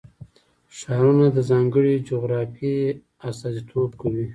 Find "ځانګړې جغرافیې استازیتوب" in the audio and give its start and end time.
1.49-3.91